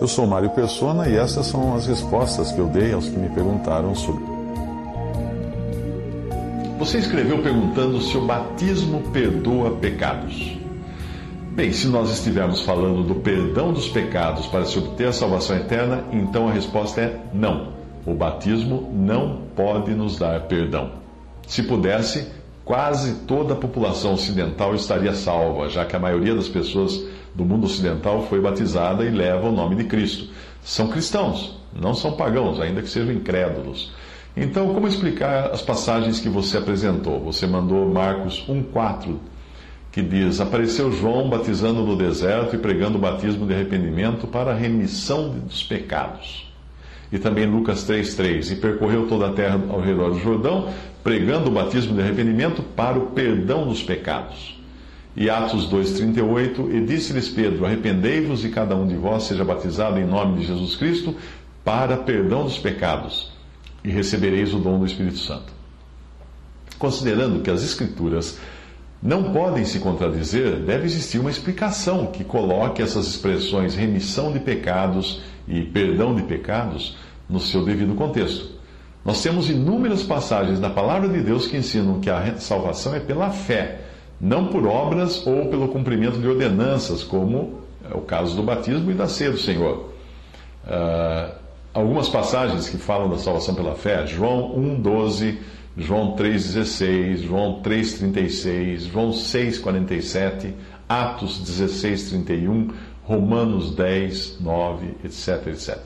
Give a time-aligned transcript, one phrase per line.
[0.00, 3.28] Eu sou Mário Persona e essas são as respostas que eu dei aos que me
[3.28, 4.24] perguntaram sobre.
[6.78, 10.58] Você escreveu perguntando se o batismo perdoa pecados.
[11.52, 16.02] Bem, se nós estivermos falando do perdão dos pecados para se obter a salvação eterna,
[16.10, 17.74] então a resposta é não.
[18.04, 20.92] O batismo não pode nos dar perdão.
[21.46, 22.26] Se pudesse,
[22.64, 27.00] quase toda a população ocidental estaria salva, já que a maioria das pessoas
[27.34, 30.28] do mundo ocidental foi batizada e leva o nome de Cristo.
[30.62, 33.92] São cristãos, não são pagãos, ainda que sejam incrédulos.
[34.36, 37.20] Então, como explicar as passagens que você apresentou?
[37.20, 39.16] Você mandou Marcos 1,4,
[39.90, 44.54] que diz: Apareceu João batizando no deserto e pregando o batismo de arrependimento para a
[44.54, 46.50] remissão dos pecados.
[47.12, 50.72] E também Lucas 3,3: E percorreu toda a terra ao redor do Jordão,
[51.04, 54.61] pregando o batismo de arrependimento para o perdão dos pecados.
[55.16, 60.06] E Atos 2,38: E disse-lhes Pedro: Arrependei-vos e cada um de vós seja batizado em
[60.06, 61.14] nome de Jesus Cristo
[61.64, 63.30] para perdão dos pecados,
[63.84, 65.52] e recebereis o dom do Espírito Santo.
[66.78, 68.38] Considerando que as Escrituras
[69.02, 75.20] não podem se contradizer, deve existir uma explicação que coloque essas expressões remissão de pecados
[75.46, 76.96] e perdão de pecados
[77.28, 78.50] no seu devido contexto.
[79.04, 83.30] Nós temos inúmeras passagens da palavra de Deus que ensinam que a salvação é pela
[83.30, 83.91] fé
[84.22, 87.58] não por obras ou pelo cumprimento de ordenanças, como
[87.90, 89.90] é o caso do batismo e da ceia do Senhor.
[90.64, 91.34] Uh,
[91.74, 95.38] algumas passagens que falam da salvação pela fé, João 1,12,
[95.76, 100.52] João 3,16, João 3,36, João 6,47,
[100.88, 102.70] Atos 16,31,
[103.02, 105.78] Romanos 10, 9, etc, etc.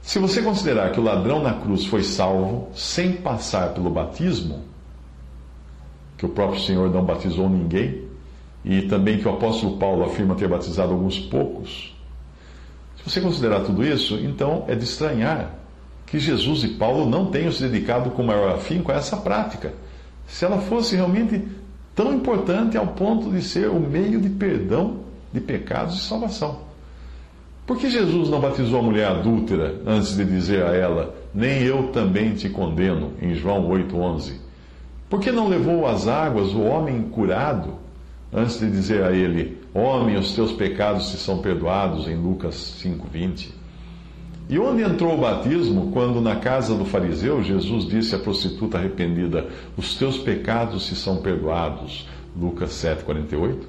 [0.00, 4.71] Se você considerar que o ladrão na cruz foi salvo sem passar pelo batismo,
[6.22, 8.04] que o próprio Senhor não batizou ninguém,
[8.64, 11.92] e também que o apóstolo Paulo afirma ter batizado alguns poucos.
[12.96, 15.52] Se você considerar tudo isso, então é de estranhar
[16.06, 19.74] que Jesus e Paulo não tenham se dedicado com maior afinco a essa prática,
[20.28, 21.42] se ela fosse realmente
[21.92, 24.98] tão importante ao ponto de ser o meio de perdão
[25.32, 26.60] de pecados e salvação.
[27.66, 31.88] Por que Jesus não batizou a mulher adúltera antes de dizer a ela, nem eu
[31.88, 34.41] também te condeno, em João 8,11?
[35.12, 37.74] Por que não levou às águas o homem curado,
[38.32, 43.50] antes de dizer a ele: Homem, os teus pecados te são perdoados, em Lucas 5,20?
[44.48, 49.48] E onde entrou o batismo quando, na casa do fariseu, Jesus disse à prostituta arrependida:
[49.76, 53.64] Os teus pecados te são perdoados, Lucas 7,48?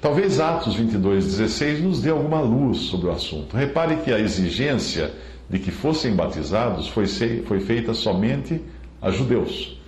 [0.00, 3.54] Talvez Atos 22,16 nos dê alguma luz sobre o assunto.
[3.54, 5.12] Repare que a exigência
[5.46, 8.62] de que fossem batizados foi, foi feita somente
[9.02, 9.83] a judeus.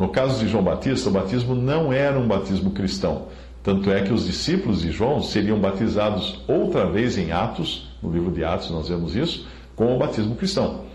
[0.00, 3.26] No caso de João Batista, o batismo não era um batismo cristão.
[3.62, 8.32] Tanto é que os discípulos de João seriam batizados outra vez em Atos, no livro
[8.32, 9.46] de Atos nós vemos isso,
[9.76, 10.86] com o batismo cristão.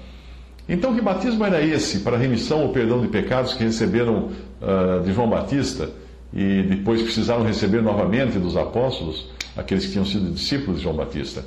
[0.67, 5.13] Então, que batismo era esse para remissão ou perdão de pecados que receberam uh, de
[5.13, 5.87] João Batista
[6.33, 11.45] e depois precisaram receber novamente dos apóstolos, aqueles que tinham sido discípulos de João Batista?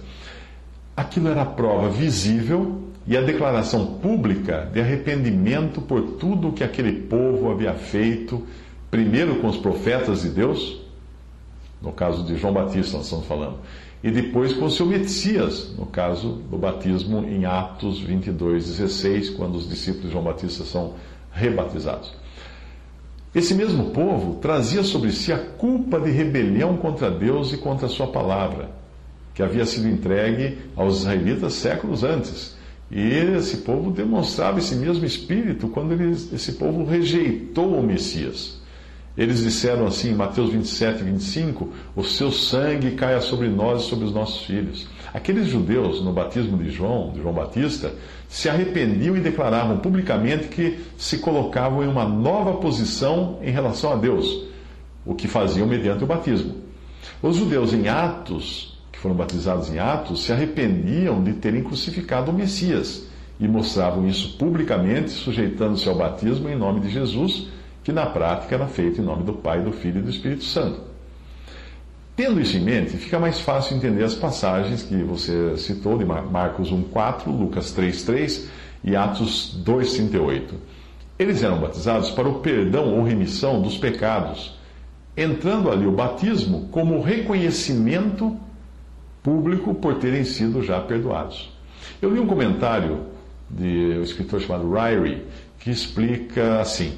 [0.97, 6.63] Aquilo era a prova visível e a declaração pública de arrependimento por tudo o que
[6.63, 8.47] aquele povo havia feito,
[8.91, 10.83] primeiro com os profetas de Deus,
[11.81, 13.61] no caso de João Batista, nós estamos falando,
[14.05, 19.57] e depois com o seu Messias, no caso do batismo em Atos 22, 16, quando
[19.57, 20.93] os discípulos de João Batista são
[21.33, 22.13] rebatizados.
[23.35, 27.91] Esse mesmo povo trazia sobre si a culpa de rebelião contra Deus e contra a
[27.91, 28.71] sua palavra,
[29.33, 32.58] que havia sido entregue aos israelitas séculos antes
[32.91, 38.59] e esse povo demonstrava esse mesmo espírito quando eles, esse povo rejeitou o Messias.
[39.17, 44.15] Eles disseram assim, Mateus 27, 25: O seu sangue caia sobre nós e sobre os
[44.15, 44.87] nossos filhos.
[45.13, 47.93] Aqueles judeus, no batismo de João, de João Batista,
[48.29, 53.97] se arrependiam e declaravam publicamente que se colocavam em uma nova posição em relação a
[53.97, 54.45] Deus,
[55.05, 56.55] o que faziam mediante o batismo.
[57.21, 62.35] Os judeus, em Atos que foram batizados em Atos, se arrependiam de terem crucificado o
[62.35, 63.07] Messias
[63.39, 67.47] e mostravam isso publicamente, sujeitando-se ao batismo em nome de Jesus,
[67.85, 70.81] que na prática era feito em nome do Pai, do Filho e do Espírito Santo.
[72.17, 76.73] Tendo isso em mente, fica mais fácil entender as passagens que você citou de Marcos
[76.73, 78.47] 1,4, Lucas 3,3
[78.83, 80.43] e Atos 2,38.
[81.17, 84.59] Eles eram batizados para o perdão ou remissão dos pecados,
[85.17, 88.37] entrando ali o batismo como reconhecimento
[89.23, 91.51] público por terem sido já perdoados.
[92.01, 93.01] Eu li um comentário
[93.51, 95.25] de um escritor chamado Ryrie
[95.59, 96.95] que explica assim: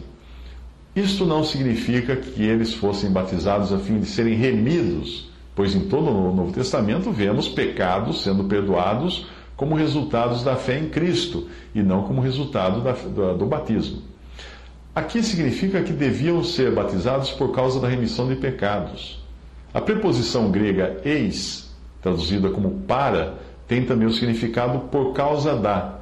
[0.94, 5.30] Isto não significa que eles fossem batizados a fim de serem remidos
[5.60, 9.26] pois em todo o Novo Testamento vemos pecados sendo perdoados
[9.56, 14.02] como resultados da fé em Cristo e não como resultado da, do, do batismo.
[14.94, 19.22] Aqui significa que deviam ser batizados por causa da remissão de pecados.
[19.72, 21.69] A preposição grega eis,
[22.02, 23.34] traduzida como para,
[23.66, 25.98] tem também o significado por causa da.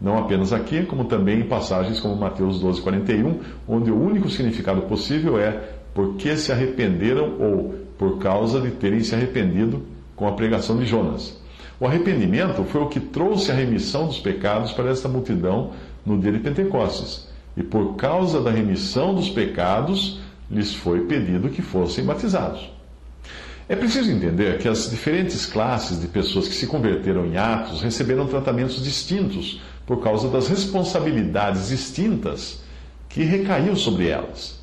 [0.00, 4.82] Não apenas aqui, como também em passagens como Mateus 12, 41, onde o único significado
[4.82, 9.82] possível é porque se arrependeram ou por causa de terem se arrependido
[10.14, 11.36] com a pregação de Jonas.
[11.80, 15.70] O arrependimento foi o que trouxe a remissão dos pecados para esta multidão
[16.06, 17.28] no dia de Pentecostes.
[17.56, 22.77] E por causa da remissão dos pecados, lhes foi pedido que fossem batizados.
[23.68, 28.26] É preciso entender que as diferentes classes de pessoas que se converteram em Atos receberam
[28.26, 32.62] tratamentos distintos por causa das responsabilidades distintas
[33.10, 34.58] que recaíam sobre elas.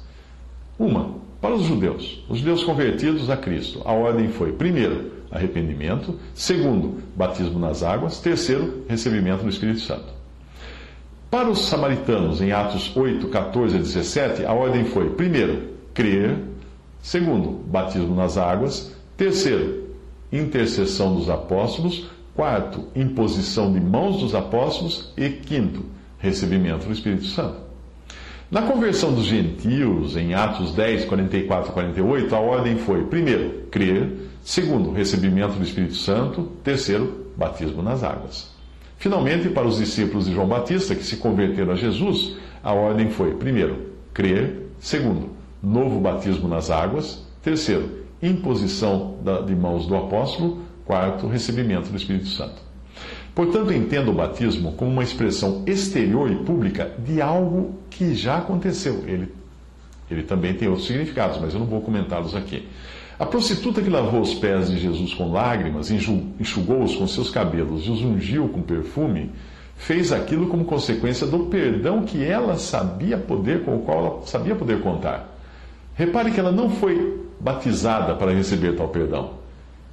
[0.80, 7.04] Uma, para os judeus, os judeus convertidos a Cristo, a ordem foi: primeiro, arrependimento, segundo,
[7.16, 10.16] batismo nas águas, terceiro, recebimento do Espírito Santo.
[11.30, 16.40] Para os samaritanos, em Atos 8, 14 a 17, a ordem foi: primeiro, crer,
[17.04, 19.90] segundo, batismo nas águas, terceiro,
[20.32, 25.14] intercessão dos apóstolos, quarto, imposição de mãos dos apóstolos.
[25.18, 25.86] E quinto,
[26.18, 27.66] recebimento do Espírito Santo.
[28.52, 34.12] Na conversão dos gentios, em Atos 10, 44 e 48, a ordem foi: primeiro, crer,
[34.44, 38.54] segundo, recebimento do Espírito Santo, terceiro, batismo nas águas.
[38.98, 43.34] Finalmente, para os discípulos de João Batista que se converteram a Jesus, a ordem foi:
[43.34, 45.32] primeiro, crer, segundo,
[45.62, 49.16] novo batismo nas águas, terceiro, imposição
[49.46, 52.64] de mãos do apóstolo, quarto, recebimento do Espírito Santo.
[53.34, 59.04] Portanto, entenda o batismo como uma expressão exterior e pública de algo que já aconteceu.
[59.06, 59.30] Ele,
[60.10, 62.66] ele também tem outros significados, mas eu não vou comentá-los aqui.
[63.20, 67.90] A prostituta que lavou os pés de Jesus com lágrimas, enxugou-os com seus cabelos e
[67.90, 69.32] os ungiu com perfume,
[69.78, 74.56] fez aquilo como consequência do perdão que ela sabia poder, com o qual ela sabia
[74.56, 75.34] poder contar.
[75.96, 79.34] Repare que ela não foi batizada para receber tal perdão.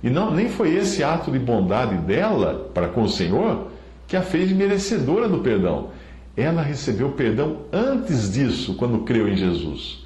[0.02, 3.68] E não, nem foi esse ato de bondade dela para com o Senhor
[4.06, 5.90] que a fez merecedora do perdão.
[6.36, 10.04] Ela recebeu perdão antes disso, quando creu em Jesus.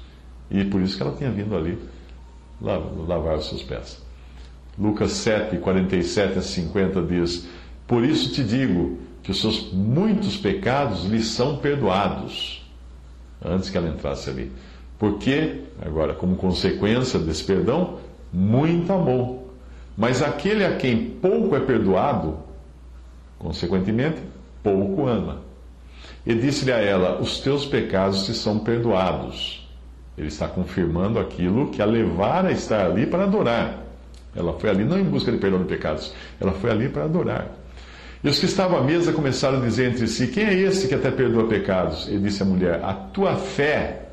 [0.51, 1.77] E por isso que ela tinha vindo ali
[2.61, 4.01] lavar os seus pés.
[4.77, 7.47] Lucas 7, 47 a 50 diz:
[7.87, 12.65] Por isso te digo que os seus muitos pecados lhe são perdoados.
[13.43, 14.51] Antes que ela entrasse ali.
[14.99, 17.99] Porque, agora, como consequência desse perdão,
[18.33, 19.53] muito amou.
[19.95, 22.37] Mas aquele a quem pouco é perdoado,
[23.39, 24.21] consequentemente,
[24.63, 25.41] pouco ama.
[26.25, 29.67] E disse-lhe a ela: Os teus pecados te são perdoados.
[30.17, 33.83] Ele está confirmando aquilo que a levara a estar ali para adorar.
[34.35, 37.47] Ela foi ali não em busca de perdão de pecados, ela foi ali para adorar.
[38.23, 40.95] E os que estavam à mesa começaram a dizer entre si: Quem é esse que
[40.95, 42.07] até perdoa pecados?
[42.07, 44.06] Ele disse à mulher: A tua fé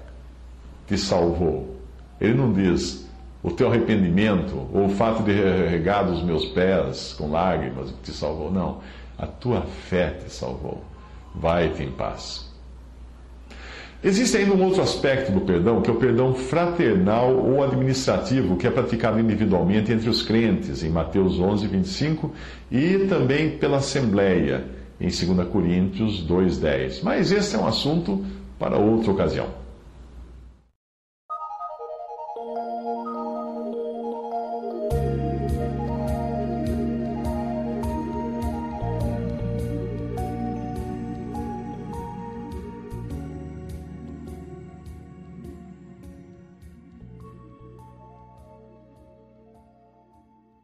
[0.86, 1.76] te salvou.
[2.20, 3.08] Ele não diz
[3.42, 8.50] o teu arrependimento ou o fato de regar os meus pés com lágrimas te salvou.
[8.50, 8.81] Não.
[9.19, 10.82] A tua fé te salvou.
[11.34, 12.52] Vai-te em paz.
[14.02, 18.66] Existe ainda um outro aspecto do perdão, que é o perdão fraternal ou administrativo, que
[18.66, 22.30] é praticado individualmente entre os crentes, em Mateus 11, 25,
[22.70, 24.66] e também pela Assembleia,
[25.00, 27.02] em 2 Coríntios 2, 10.
[27.02, 28.23] Mas esse é um assunto
[28.59, 29.63] para outra ocasião.